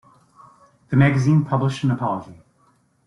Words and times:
The 0.89 0.95
magazine 0.95 1.45
published 1.45 1.83
an 1.83 1.91
apology. 1.91 2.41